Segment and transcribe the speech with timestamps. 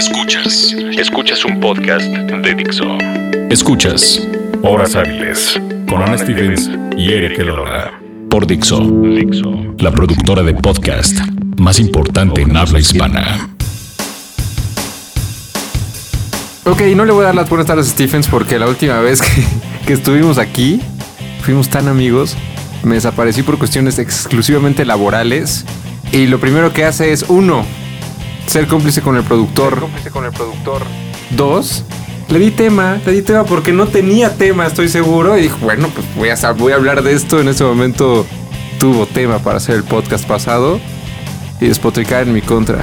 [0.00, 0.74] Escuchas.
[0.96, 2.96] Escuchas un podcast de Dixo.
[3.50, 4.26] Escuchas
[4.62, 8.00] Horas Hábiles con Ana Stevens y Eric Elola.
[8.30, 8.80] Por Dixo.
[8.80, 9.74] Dixo.
[9.78, 11.18] La productora de podcast
[11.58, 13.50] más importante en habla hispana.
[16.64, 19.20] Ok, no le voy a dar las buenas tardes a Stephens porque la última vez
[19.20, 19.44] que,
[19.86, 20.80] que estuvimos aquí
[21.42, 22.38] fuimos tan amigos.
[22.84, 25.66] Me desaparecí por cuestiones exclusivamente laborales.
[26.10, 27.66] Y lo primero que hace es, uno,
[28.50, 29.78] ser cómplice con el productor.
[29.80, 30.82] cómplice con el productor.
[31.30, 31.84] Dos,
[32.28, 35.38] le di tema, le di tema porque no tenía tema, estoy seguro.
[35.38, 37.40] Y dijo, bueno, pues voy a, sab- voy a hablar de esto.
[37.40, 38.26] En ese momento
[38.78, 40.80] tuvo tema para hacer el podcast pasado
[41.60, 42.78] y despotricar en mi contra.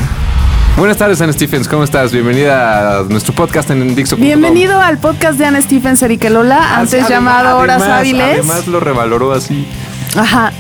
[0.78, 2.12] Buenas tardes, Ana Stephens, ¿cómo estás?
[2.12, 4.16] Bienvenida a nuestro podcast en Dixo.
[4.16, 8.34] Bienvenido al podcast de Ana Stephens Eriquelola, antes llamado Horas Hábiles.
[8.40, 9.68] Además lo revaloró así.
[10.16, 10.54] Ajá.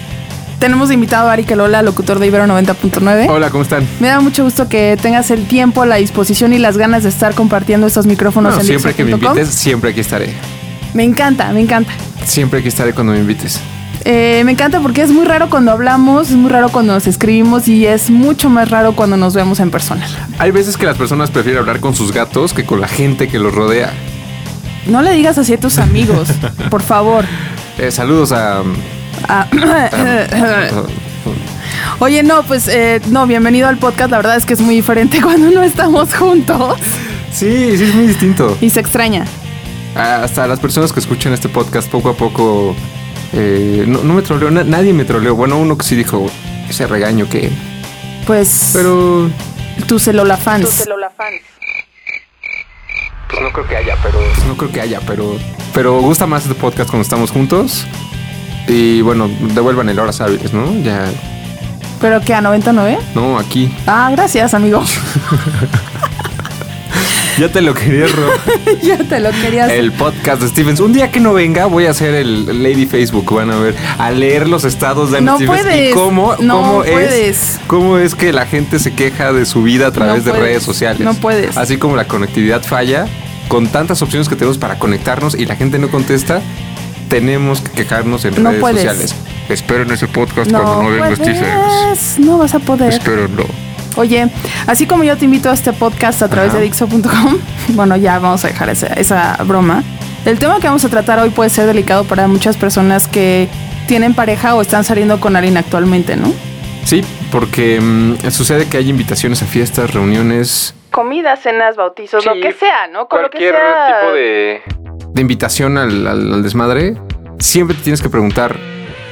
[0.59, 3.29] Tenemos invitado a Ariquelola, locutor de Ibero 90.9.
[3.29, 3.87] Hola, ¿cómo están?
[3.99, 7.35] Me da mucho gusto que tengas el tiempo, la disposición y las ganas de estar
[7.35, 10.33] compartiendo estos micrófonos Bueno, en siempre que me invites, siempre aquí estaré.
[10.95, 11.91] Me encanta, me encanta.
[12.25, 13.59] Siempre aquí estaré cuando me invites.
[14.03, 17.67] Eh, me encanta porque es muy raro cuando hablamos, es muy raro cuando nos escribimos
[17.67, 20.07] y es mucho más raro cuando nos vemos en persona.
[20.39, 23.37] Hay veces que las personas prefieren hablar con sus gatos que con la gente que
[23.37, 23.93] los rodea.
[24.87, 26.29] No le digas así a tus amigos,
[26.71, 27.25] por favor.
[27.77, 28.63] Eh, saludos a...
[29.27, 29.47] Ah,
[31.99, 34.11] Oye, no, pues eh, no, bienvenido al podcast.
[34.11, 36.77] La verdad es que es muy diferente cuando no estamos juntos
[37.31, 38.57] Sí, sí, es muy distinto.
[38.61, 39.25] y se extraña.
[39.95, 42.75] Ah, Hasta las personas que escuchan este podcast poco a poco...
[43.33, 45.35] eh, no, no me troleó, na- nadie me troleó.
[45.35, 46.27] Bueno, uno que sí dijo
[46.69, 47.51] ese regaño que...
[48.25, 49.29] Pues Pero...
[49.87, 50.65] tus celola fans.
[53.29, 54.19] Pues no creo que haya, pero.
[54.19, 55.37] pues, no creo que haya, pero...
[55.73, 57.85] Pero gusta más este podcast cuando estamos juntos.
[58.67, 60.73] Y bueno, devuelvan el horas hábiles, ¿no?
[60.83, 61.05] Ya...
[62.01, 62.99] Pero que a 99.
[63.15, 63.73] No, aquí.
[63.87, 64.83] Ah, gracias, amigo.
[67.37, 68.31] Ya te lo quería, Ro.
[68.81, 69.69] ya te lo querías.
[69.69, 70.79] El podcast de Stevens.
[70.79, 73.31] Un día que no venga, voy a hacer el Lady Facebook.
[73.31, 75.61] Van a ver, a leer los estados de No Stevens.
[75.61, 77.13] puedes, Y cómo, no cómo puedes.
[77.13, 77.59] es.
[77.67, 80.63] Cómo es que la gente se queja de su vida a través de puedes, redes
[80.63, 80.99] sociales.
[81.01, 81.55] no puedes.
[81.57, 83.05] Así como la conectividad falla,
[83.49, 86.41] con tantas opciones que tenemos para conectarnos y la gente no contesta,
[87.09, 88.77] tenemos que quejarnos en No redes puedes.
[88.83, 89.15] sociales.
[89.49, 91.39] Espero en ese podcast no cuando no venga Stevens.
[91.39, 92.93] puedes, no vas a poder.
[92.93, 93.43] Espero no.
[93.95, 94.29] Oye,
[94.67, 96.59] así como yo te invito a este podcast a través Ajá.
[96.59, 97.37] de Dixo.com,
[97.69, 99.83] bueno, ya vamos a dejar esa, esa broma.
[100.25, 103.47] El tema que vamos a tratar hoy puede ser delicado para muchas personas que
[103.87, 106.31] tienen pareja o están saliendo con alguien actualmente, ¿no?
[106.83, 112.35] Sí, porque mm, sucede que hay invitaciones a fiestas, reuniones, Comidas, cenas, bautizos, Sí, lo
[112.41, 113.07] que sea, ¿no?
[113.07, 113.99] Con lo que Cualquier sea.
[114.01, 114.61] tipo de.
[115.17, 116.95] De invitación al, al- al desmadre,
[117.39, 118.57] siempre te tienes que preguntar.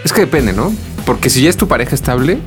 [0.06, 0.72] Es que depende, ¿no?
[1.06, 2.38] Porque si ya es tu pareja estable,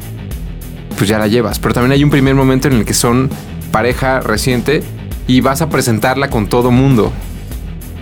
[0.97, 1.59] pues ya la llevas.
[1.59, 3.29] Pero también hay un primer momento en el que son
[3.71, 4.83] pareja reciente
[5.27, 7.13] y vas a presentarla con todo mundo.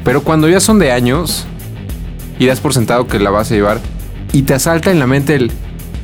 [0.05, 1.47] Pero cuando ya son de años
[2.39, 3.81] y das por sentado que la vas a llevar
[4.33, 5.51] y te asalta en la mente el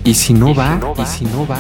[0.05, 0.75] ¿y si no, ¿Y si va?
[0.77, 1.03] no va?
[1.03, 1.59] ¿Y si no va?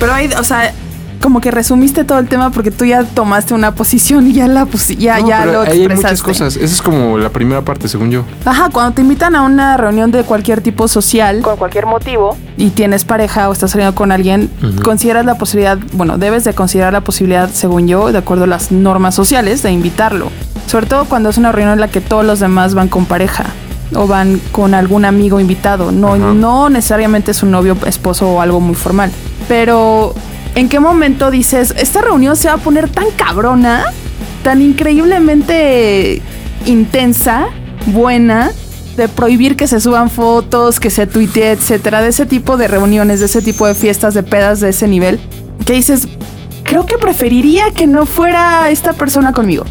[0.00, 0.72] Pero hay, o sea,
[1.20, 4.66] como que resumiste todo el tema porque tú ya tomaste una posición y ya la
[4.66, 6.06] pusi- ya, No, ya pero lo ahí hay expresaste.
[6.08, 6.56] muchas cosas.
[6.56, 8.24] Esa es como la primera parte, según yo.
[8.44, 12.70] Ajá, cuando te invitan a una reunión de cualquier tipo social, con cualquier motivo, y
[12.70, 14.50] tienes pareja o estás saliendo con alguien,
[14.84, 18.70] consideras la posibilidad, bueno, debes de considerar la posibilidad, según yo, de acuerdo a las
[18.72, 20.30] normas sociales, de invitarlo.
[20.66, 23.44] Sobre todo cuando es una reunión en la que todos los demás van con pareja
[23.94, 25.92] o van con algún amigo invitado.
[25.92, 26.34] No, Ajá.
[26.34, 29.10] no necesariamente es un novio, esposo o algo muy formal.
[29.48, 30.14] Pero,
[30.54, 33.84] ¿en qué momento dices, esta reunión se va a poner tan cabrona,
[34.42, 36.22] tan increíblemente
[36.66, 37.48] intensa,
[37.86, 38.50] buena,
[38.96, 43.20] de prohibir que se suban fotos, que se tuitee, etcétera, de ese tipo de reuniones,
[43.20, 45.20] de ese tipo de fiestas, de pedas de ese nivel,
[45.64, 46.08] que dices,
[46.64, 49.64] creo que preferiría que no fuera esta persona conmigo.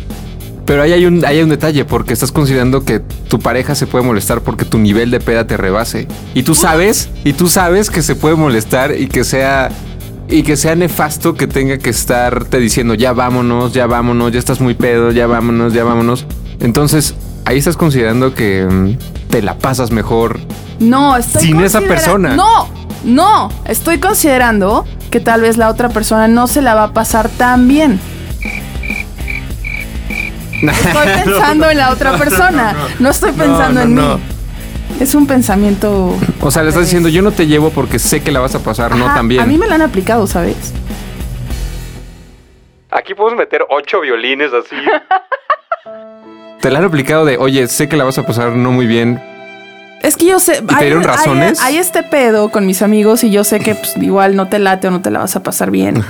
[0.66, 3.88] Pero ahí hay un, ahí hay un detalle, porque estás considerando que tu pareja se
[3.88, 6.08] puede molestar porque tu nivel de peda te rebase.
[6.34, 9.70] Y tú sabes, y tú sabes que se puede molestar y que sea.
[10.30, 14.60] Y que sea nefasto que tenga que estarte diciendo ya vámonos, ya vámonos, ya estás
[14.60, 16.26] muy pedo, ya vámonos, ya vámonos.
[16.60, 17.16] Entonces,
[17.46, 20.40] ahí estás considerando que mm, te la pasas mejor.
[20.80, 22.36] No, estoy Sin esa persona.
[22.36, 22.68] No,
[23.04, 27.30] no, estoy considerando que tal vez la otra persona no se la va a pasar
[27.30, 28.00] tan bien.
[30.62, 34.02] Estoy pensando en la otra persona, no, estoy pensando en mí.
[35.00, 36.16] Es un pensamiento.
[36.42, 38.60] O sea, le estás diciendo yo no te llevo porque sé que la vas a
[38.60, 39.42] pasar no Ajá, tan bien.
[39.42, 40.74] A mí me la han aplicado, ¿sabes?
[42.90, 44.76] Aquí podemos meter ocho violines así.
[46.62, 49.22] Te la han aplicado de, oye, sé que la vas a pasar no muy bien.
[50.02, 50.62] Es que yo sé.
[50.62, 51.62] te dieron razones?
[51.62, 54.88] Hay, este pedo con mis amigos y yo sé que pues, igual no te late
[54.88, 56.04] o no te la vas a pasar bien.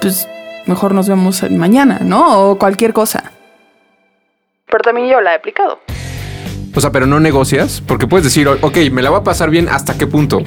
[0.00, 0.28] Pues
[0.66, 2.50] mejor nos vemos mañana, ¿no?
[2.50, 3.32] O cualquier cosa.
[4.66, 5.80] Pero también yo la he aplicado.
[6.74, 9.68] O sea, pero no negocias, porque puedes decir, ok, me la voy a pasar bien,
[9.68, 10.42] ¿hasta qué punto?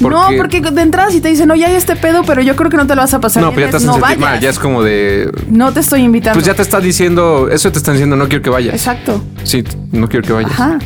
[0.00, 2.70] No, porque de entrada si te dicen, no, ya hay este pedo, pero yo creo
[2.70, 3.68] que no te lo vas a pasar No, bien.
[3.68, 4.42] pero ya te no sentir mal, vayas.
[4.42, 5.30] ya es como de...
[5.48, 6.34] No te estoy invitando.
[6.34, 8.74] Pues ya te está diciendo, eso te están diciendo, no quiero que vayas.
[8.74, 9.22] Exacto.
[9.44, 9.62] Sí,
[9.92, 10.50] no quiero que vayas.
[10.52, 10.78] Ajá.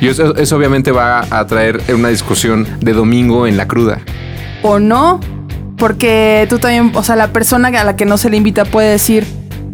[0.00, 4.00] Y eso, eso obviamente va a traer una discusión de domingo en la cruda.
[4.62, 5.20] O no,
[5.76, 8.90] porque tú también, o sea, la persona a la que no se le invita puede
[8.90, 9.26] decir,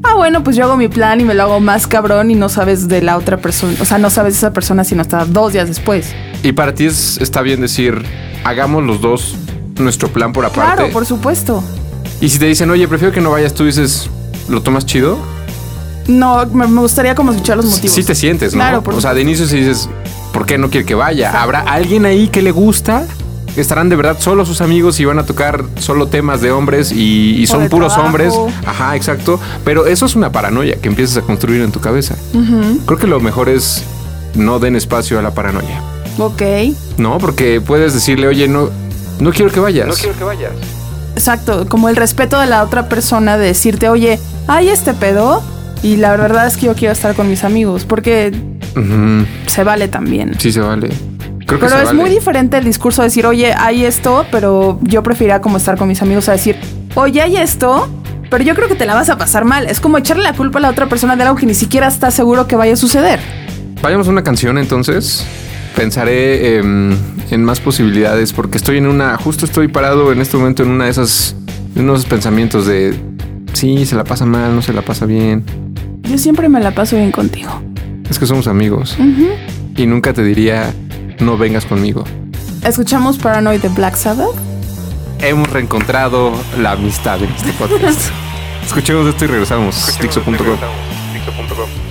[0.02, 2.48] ah, bueno, pues yo hago mi plan y me lo hago más cabrón y no
[2.48, 5.52] sabes de la otra persona, o sea, no sabes de esa persona sino hasta dos
[5.52, 6.14] días después.
[6.42, 8.02] Y para ti es, está bien decir,
[8.44, 9.34] hagamos los dos
[9.78, 10.76] nuestro plan por aparte.
[10.76, 11.62] Claro, por supuesto.
[12.20, 14.10] Y si te dicen, oye, prefiero que no vayas, tú dices,
[14.48, 15.18] ¿lo tomas chido?
[16.08, 17.94] No, me, me gustaría como escuchar los motivos.
[17.94, 18.60] Sí te sientes, ¿no?
[18.60, 19.88] Claro, por o sea, de inicio si dices,
[20.32, 21.40] ¿por qué no quiere que vaya?
[21.40, 23.06] ¿Habrá alguien ahí que le gusta?
[23.60, 27.46] Estarán de verdad solo sus amigos y van a tocar solo temas de hombres y,
[27.46, 28.06] son puros trabajo.
[28.06, 28.34] hombres.
[28.66, 29.40] Ajá, exacto.
[29.64, 32.16] Pero eso es una paranoia que empiezas a construir en tu cabeza.
[32.86, 33.84] Creo que lo mejor es
[34.34, 35.82] no den espacio a la paranoia.
[36.18, 36.42] Ok,
[36.96, 38.70] No, porque puedes decirle, oye, no,
[39.20, 39.86] no quiero que vayas.
[39.86, 40.52] No quiero que vayas.
[41.14, 44.18] exacto, como el respeto de la otra persona de decirte, oye,
[44.48, 45.42] hay este pedo
[45.82, 48.32] y la verdad es que yo quiero estar con mis amigos, porque
[49.46, 50.34] se vale también.
[50.38, 50.90] Sí se vale.
[51.48, 51.98] Creo que Pero es vale.
[51.98, 55.88] muy diferente el discurso de decir, oye, hay esto, pero yo preferiría como estar con
[55.88, 56.56] mis amigos a decir,
[56.94, 57.88] oye, hay esto,
[58.28, 59.66] pero yo creo que te la vas a pasar mal.
[59.66, 62.10] Es como echarle la culpa a la otra persona de algo que ni siquiera está
[62.10, 63.18] seguro que vaya a suceder.
[63.80, 65.24] Vayamos a una canción entonces.
[65.74, 66.94] Pensaré em,
[67.30, 70.84] en más posibilidades porque estoy en una, justo estoy parado en este momento en una
[70.84, 71.34] de esas,
[71.74, 72.94] en unos pensamientos de,
[73.54, 75.44] sí, se la pasa mal, no se la pasa bien.
[76.02, 77.62] Yo siempre me la paso bien contigo.
[78.10, 78.98] Es que somos amigos
[79.76, 80.74] y nunca te diría,
[81.20, 82.04] no vengas conmigo.
[82.64, 84.34] Escuchamos Paranoid de Black Sabbath.
[85.20, 88.10] Hemos reencontrado la amistad en este podcast.
[88.64, 89.98] Escuchemos esto y regresamos.
[90.00, 91.87] Dixo.com.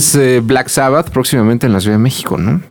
[0.00, 2.62] Eh, Black Sabbath próximamente en la Ciudad de México, ¿no?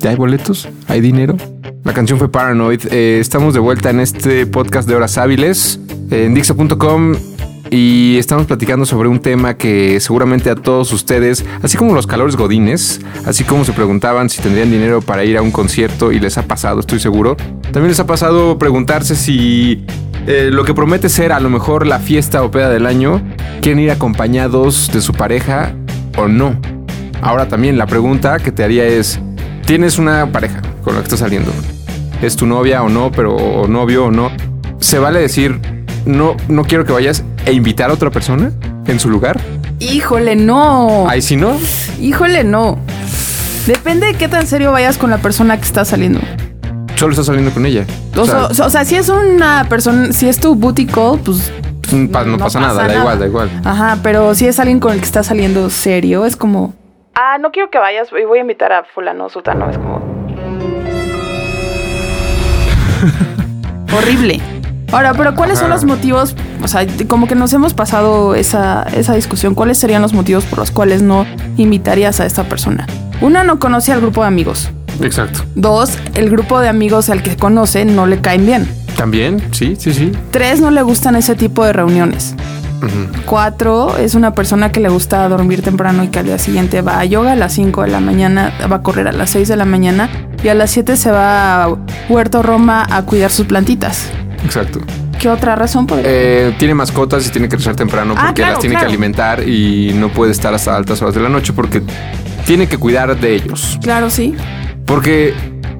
[0.00, 0.68] ¿Ya hay boletos?
[0.88, 1.36] ¿Hay dinero?
[1.84, 2.80] La canción fue Paranoid.
[2.90, 5.78] Eh, estamos de vuelta en este podcast de horas hábiles
[6.10, 7.14] eh, en Dixo.com
[7.70, 12.34] y estamos platicando sobre un tema que seguramente a todos ustedes, así como los calores
[12.34, 16.36] godines, así como se preguntaban si tendrían dinero para ir a un concierto y les
[16.36, 17.36] ha pasado, estoy seguro,
[17.70, 19.84] también les ha pasado preguntarse si
[20.26, 23.22] lo que promete ser a lo mejor la fiesta o peda del año,
[23.60, 25.72] quieren ir acompañados de su pareja
[26.16, 26.58] o no.
[27.22, 29.20] Ahora también la pregunta que te haría es,
[29.64, 31.52] ¿tienes una pareja con la que estás saliendo?
[32.22, 34.30] ¿Es tu novia o no, pero o novio o no?
[34.78, 35.60] ¿Se vale decir,
[36.04, 38.52] no, no quiero que vayas e invitar a otra persona
[38.86, 39.40] en su lugar?
[39.78, 41.08] Híjole, no.
[41.08, 41.56] Ahí sí no.
[42.00, 42.78] Híjole, no.
[43.66, 46.20] Depende de qué tan serio vayas con la persona que está saliendo.
[46.94, 47.84] Solo estás saliendo con ella.
[48.16, 51.52] O, sea, o sea, si es una persona, si es tu booty call, pues
[51.92, 53.50] no, pa- no pasa nada, da igual, da igual.
[53.64, 56.74] Ajá, pero si es alguien con el que está saliendo serio, es como.
[57.14, 59.70] Ah, no quiero que vayas y voy a invitar a fulano, sutano.
[59.70, 60.00] Es como.
[63.96, 64.40] Horrible.
[64.92, 66.36] Ahora, pero ¿cuáles son los motivos?
[66.62, 69.54] O sea, como que nos hemos pasado esa, esa discusión.
[69.54, 71.26] ¿Cuáles serían los motivos por los cuales no
[71.56, 72.86] invitarías a esta persona?
[73.20, 74.70] Una, no conoce al grupo de amigos.
[75.00, 75.40] Exacto.
[75.54, 78.68] Dos, el grupo de amigos al que conoce no le caen bien.
[78.96, 80.12] También, sí, sí, sí.
[80.30, 82.34] Tres, no le gustan ese tipo de reuniones.
[83.24, 87.00] Cuatro, es una persona que le gusta dormir temprano y que al día siguiente va
[87.00, 89.56] a yoga a las 5 de la mañana, va a correr a las 6 de
[89.56, 90.08] la mañana
[90.42, 91.68] y a las 7 se va a
[92.08, 94.08] Huerto Roma a cuidar sus plantitas.
[94.44, 94.80] Exacto.
[95.18, 96.06] ¿Qué otra razón podría?
[96.08, 98.86] Eh, tiene mascotas y tiene que regresar temprano Ah, porque claro, las tiene claro.
[98.86, 101.82] que alimentar y no puede estar hasta altas horas de la noche porque
[102.44, 103.78] tiene que cuidar de ellos.
[103.82, 104.34] Claro, sí.
[104.84, 105.34] Porque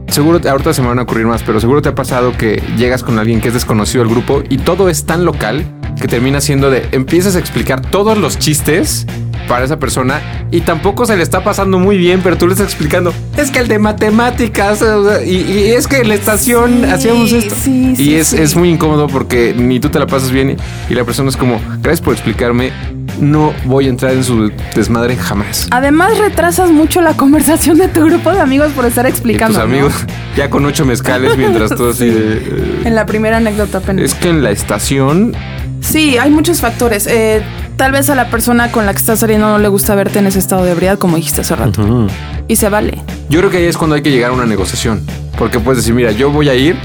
[0.08, 3.02] seguro, ahorita se me van a ocurrir más, pero seguro te ha pasado que llegas
[3.02, 5.64] con alguien que es desconocido del grupo y todo es tan local
[6.00, 9.06] que termina siendo de empiezas a explicar todos los chistes
[9.48, 10.20] para esa persona
[10.50, 13.60] y tampoco se le está pasando muy bien, pero tú le estás explicando, es que
[13.60, 14.84] el de matemáticas
[15.25, 17.54] y, y es que en la estación Sí, hacíamos esto.
[17.54, 20.92] sí, y sí, es, es muy incómodo porque ni tú te la pasas bien y,
[20.92, 22.72] y la persona es como, gracias por explicarme,
[23.20, 25.66] no voy a entrar en su desmadre jamás.
[25.70, 29.58] Además, retrasas mucho la conversación de tu grupo de amigos por estar Y explicando.
[29.58, 29.75] tus ¿no?
[29.75, 29.94] amigos
[30.37, 32.35] ya con ocho mezcales mientras tú así de...
[32.37, 34.04] eh, En la primera anécdota apenas.
[34.04, 35.35] es que en la estación...
[35.80, 37.06] Sí, hay muchos factores.
[37.06, 37.42] Eh,
[37.76, 40.26] tal vez a la persona con la que estás saliendo no le gusta verte en
[40.26, 42.08] ese estado de ebriedad, como dijiste hace rato.
[42.49, 42.99] Y se vale.
[43.28, 45.02] Yo creo que ahí es cuando hay que llegar a una negociación.
[45.38, 46.76] Porque puedes decir, mira, yo voy a ir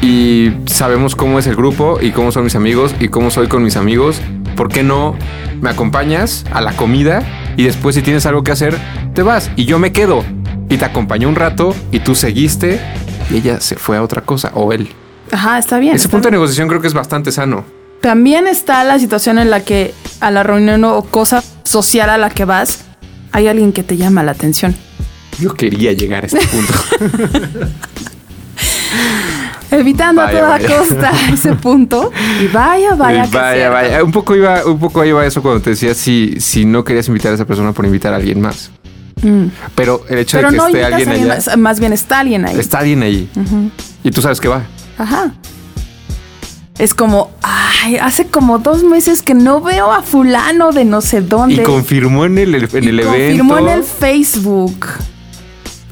[0.00, 3.62] y sabemos cómo es el grupo y cómo son mis amigos y cómo soy con
[3.62, 4.20] mis amigos.
[4.58, 5.16] ¿Por qué no
[5.60, 7.22] me acompañas a la comida
[7.56, 8.76] y después si tienes algo que hacer,
[9.14, 10.24] te vas y yo me quedo?
[10.68, 12.80] Y te acompañó un rato y tú seguiste
[13.30, 14.88] y ella se fue a otra cosa o él.
[15.30, 15.94] Ajá, está bien.
[15.94, 17.64] Ese está punto de negociación creo que es bastante sano.
[18.00, 22.28] También está la situación en la que a la reunión o cosa social a la
[22.28, 22.84] que vas,
[23.30, 24.74] hay alguien que te llama la atención.
[25.38, 26.74] Yo quería llegar a este punto.
[29.70, 30.76] Evitando Vaya, a toda vaya.
[30.78, 32.10] costa ese punto.
[32.42, 34.04] Y vaya, vaya, vaya, vaya.
[34.04, 37.32] Un poco iba, un poco iba eso cuando te decía si, si no querías invitar
[37.32, 38.70] a esa persona por invitar a alguien más.
[39.22, 39.46] Mm.
[39.74, 42.20] Pero el hecho Pero de que no esté alguien alguien allá, más, más bien está
[42.20, 42.58] alguien ahí.
[42.58, 43.28] está alguien ahí.
[44.04, 44.62] Y tú sabes que va.
[44.96, 45.32] Ajá.
[46.78, 51.20] Es como, ay, hace como dos meses que no veo a fulano de no sé
[51.20, 51.56] dónde.
[51.56, 53.10] Y confirmó en el, en Y el evento.
[53.18, 54.86] confirmó en el Facebook.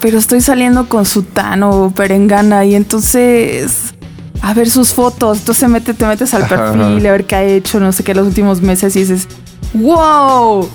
[0.00, 3.94] Pero estoy saliendo con Sutano o Perengana y entonces
[4.42, 5.38] a ver sus fotos.
[5.38, 6.72] Entonces mete, te metes al Ajá.
[6.72, 9.26] perfil a ver qué ha hecho, no sé qué, los últimos meses y dices,
[9.74, 10.68] wow.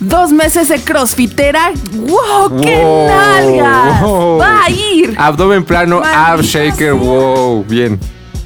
[0.00, 1.72] Dos meses de crossfitera.
[1.92, 2.60] ¡Wow!
[2.62, 3.06] ¡Qué Wow.
[3.08, 4.00] nalgas!
[4.00, 4.38] Wow.
[4.38, 5.14] ¡Va a ir!
[5.18, 6.94] Abdomen plano, ab shaker, sea.
[6.94, 8.00] wow, bien.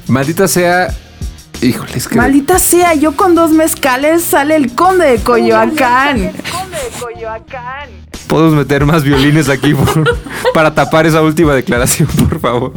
[0.07, 0.93] Maldita sea.
[1.61, 2.15] Híjole, es que.
[2.15, 6.31] Maldita sea, yo con dos mezcales sale el conde de Coyoacán.
[8.27, 10.17] Podemos meter más violines aquí por-
[10.53, 12.73] para tapar esa última declaración, por favor.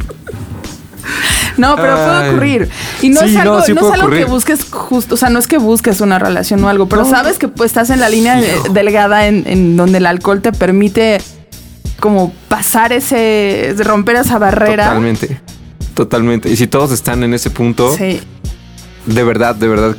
[1.57, 2.69] No, pero puede ocurrir.
[3.03, 5.29] Y no Sí, es no, algo, sí no es algo que busques justo, o sea,
[5.29, 7.11] no es que busques una relación o algo, pero No.
[7.11, 8.41] sabes que pues, estás en la línea
[8.73, 11.21] delgada en, en donde el alcohol te permite
[11.99, 14.85] como pasar ese, romper esa barrera.
[14.85, 15.41] Totalmente.
[15.95, 16.49] Totalmente.
[16.49, 18.21] Y si todos están en ese punto, Sí.
[19.07, 19.97] de verdad, de verdad,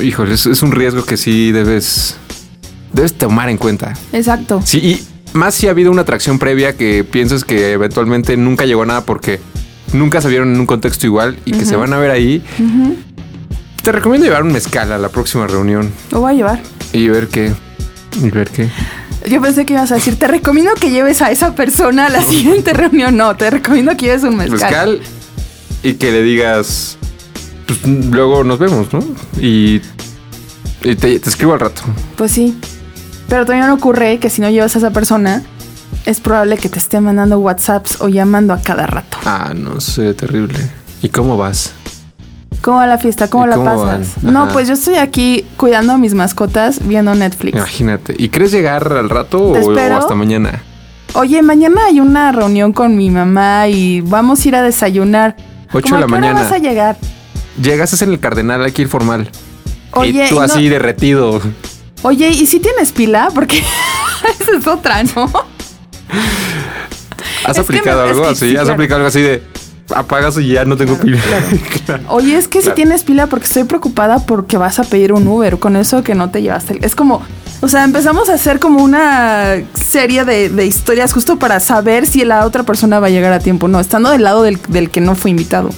[0.00, 2.16] híjole, es, es un riesgo que sí debes,
[2.92, 3.94] debes tomar en cuenta.
[4.12, 4.60] Exacto.
[4.64, 5.02] Sí, y
[5.36, 9.04] más si ha habido una atracción previa que piensas que eventualmente nunca llegó a nada
[9.04, 9.40] porque
[9.92, 12.42] nunca se vieron en un contexto igual y que se van a ver ahí.
[13.82, 16.62] Te recomiendo llevar un mezcal a la próxima reunión Lo voy a llevar.
[16.92, 17.52] y ver qué.
[18.22, 18.68] Y ver qué.
[19.28, 22.22] Yo pensé que ibas a decir, te recomiendo que lleves a esa persona a la
[22.28, 23.16] siguiente reunión.
[23.16, 24.58] No, te recomiendo que lleves un mezcal.
[24.60, 25.00] Mezcal
[25.82, 26.98] y que le digas.
[27.66, 29.00] Pues luego nos vemos, ¿no?
[29.40, 29.80] Y,
[30.82, 31.82] y te, te escribo al rato.
[32.16, 32.56] Pues sí.
[33.32, 35.42] Pero también ocurre que si no llevas a esa persona,
[36.04, 39.16] es probable que te esté mandando WhatsApps o llamando a cada rato.
[39.24, 40.58] Ah, no sé, terrible.
[41.00, 41.72] ¿Y cómo vas?
[42.60, 43.30] ¿Cómo va la fiesta?
[43.30, 44.22] ¿Cómo ¿Y la cómo pasas?
[44.22, 47.56] No, pues yo estoy aquí cuidando a mis mascotas viendo Netflix.
[47.56, 48.14] Imagínate.
[48.18, 50.62] ¿Y crees llegar al rato o, o hasta mañana?
[51.14, 55.36] Oye, mañana hay una reunión con mi mamá y vamos a ir a desayunar.
[55.72, 56.42] Ocho ¿Cómo de la mañana.
[56.42, 56.98] vas a llegar?
[57.62, 59.30] Llegas es en el Cardenal, hay que ir formal.
[59.92, 61.40] Oye, y tú no- así derretido.
[62.02, 63.28] Oye, ¿y si tienes pila?
[63.34, 63.58] Porque
[64.40, 65.30] esa es otra, ¿no?
[67.44, 68.50] ¿Has Es aplicado me- algo así?
[68.50, 68.74] sí, ¿Has claro.
[68.74, 69.42] aplicado algo así de
[69.94, 71.18] apagas y ya no tengo pila?
[71.86, 72.04] Claro.
[72.08, 75.58] Oye, es que si tienes pila porque estoy preocupada porque vas a pedir un Uber
[75.58, 76.78] con eso que no te llevaste.
[76.82, 77.22] Es como,
[77.60, 82.24] o sea, empezamos a hacer como una serie de, de historias justo para saber si
[82.24, 83.66] la otra persona va a llegar a tiempo.
[83.66, 85.70] No, estando del lado del, del que no fue invitado.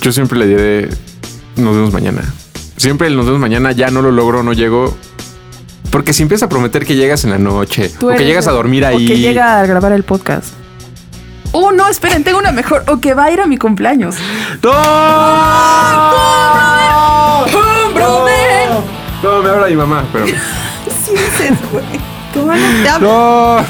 [0.00, 0.88] Yo siempre le diré,
[1.56, 2.22] nos vemos mañana.
[2.76, 4.96] Siempre el nos vemos mañana, ya no lo logro, no llego.
[5.90, 8.84] Porque si empiezas a prometer que llegas en la noche, o que llegas a dormir
[8.84, 9.04] ahí.
[9.04, 10.48] O que llega a grabar el podcast.
[11.52, 12.82] Oh, no, esperen, tengo una mejor.
[12.88, 14.16] O que va a ir a mi cumpleaños.
[14.62, 14.70] ¡No!
[17.94, 18.68] brother!
[19.22, 20.26] No, me habla mi mamá, pero.
[21.04, 21.84] Sí dices, güey.
[23.00, 23.62] No, no,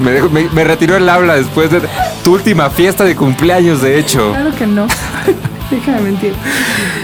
[0.00, 1.80] me, dejó- me- me retiró el habla después de
[2.22, 4.32] tu última fiesta de cumpleaños, de hecho.
[4.32, 4.86] Claro que no.
[5.70, 6.34] Déjame mentir.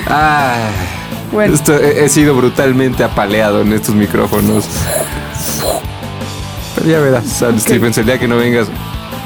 [0.06, 0.60] Ay,
[1.32, 1.54] Bueno.
[1.54, 4.66] esto- he, he sido brutalmente apaleado en estos micrófonos.
[6.76, 8.68] Pero ya verás, Sam Stephens, el día que no vengas,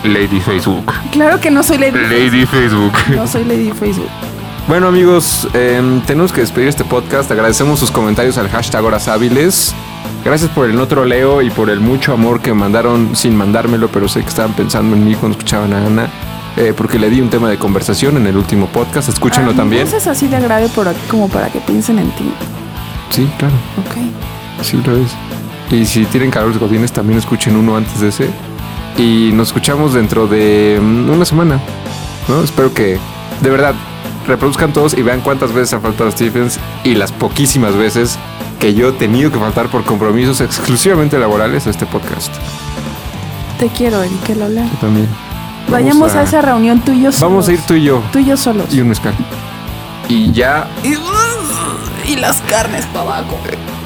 [0.04, 0.84] Lady Facebook.
[1.12, 1.98] Claro que no soy Lady.
[1.98, 2.92] Lady Facebook.
[3.14, 4.08] No soy Lady Facebook.
[4.68, 7.30] Bueno amigos, em, tenemos que despedir este podcast.
[7.30, 9.74] Agradecemos sus comentarios al hashtag Horas Hábiles.
[10.24, 14.08] Gracias por el no troleo y por el mucho amor que mandaron sin mandármelo, pero
[14.08, 16.08] sé que estaban pensando en mí cuando escuchaban a Ana.
[16.56, 19.08] Eh, porque le di un tema de conversación en el último podcast.
[19.08, 19.88] Escúchenlo Ah, también.
[19.90, 22.30] ¿No es así de grave por, como para que piensen en ti?
[23.10, 24.62] Sí, claro, Ok.
[24.64, 25.10] sí lo es.
[25.70, 28.30] Y si tienen calor de godines, también escuchen uno antes de ese.
[28.98, 31.60] Y nos escuchamos dentro de mm, una semana.
[32.28, 32.42] ¿no?
[32.42, 32.98] Espero que,
[33.42, 33.74] de verdad,
[34.26, 38.18] reproduzcan todos y vean cuántas veces ha faltado Stephens y las poquísimas veces
[38.58, 42.32] que yo he tenido que faltar por compromisos exclusivamente laborales a este podcast.
[43.58, 44.64] Te quiero, Erika Lola.
[44.64, 45.08] Yo también.
[45.68, 47.20] Vayamos a, esa reunión tú y yo solos.
[47.30, 48.72] Vamos a ir tú y yo Tú y yo solos.
[48.72, 49.14] y un mezcal.
[50.08, 50.68] Y ya.
[50.84, 50.94] Y,
[52.10, 53.38] y las carnes para abajo.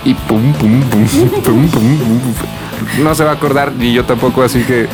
[0.05, 2.35] Y pum, pum, pum, pum, pum, pum, pum.
[3.03, 4.89] No se va a acordar ni yo tampoco, así que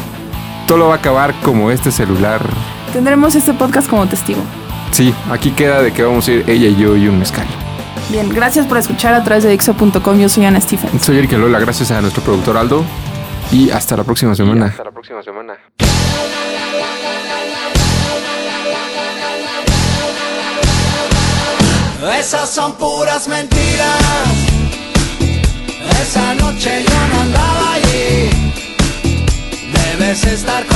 [0.66, 2.40] todo lo va a acabar como este celular.
[2.92, 4.40] Tendremos este podcast como testigo.
[4.92, 7.46] Sí, aquí queda de que vamos a ir ella y yo y un mezcal.
[8.08, 10.18] Bien, gracias por escuchar a través de Dixo.com.
[10.18, 11.02] Yo soy Ana Stephens.
[11.02, 12.84] Soy Erika Lola, gracias a nuestro productor Aldo.
[13.50, 14.66] Y hasta la próxima semana.
[14.66, 15.54] Hasta la próxima semana.
[22.02, 23.96] Esas son puras mentiras.
[26.02, 28.30] Esa noche yo no andaba allí.
[29.72, 30.75] Debes estar confundida.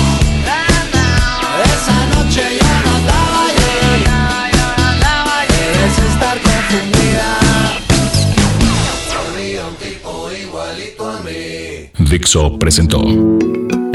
[12.11, 12.99] Dixo presentó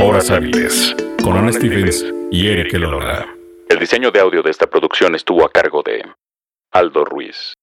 [0.03, 3.27] Horas Hábiles con Ana Stevens y Eric Elola.
[3.69, 6.03] El diseño de audio de esta producción estuvo a cargo de
[6.73, 7.56] Aldo Ruiz.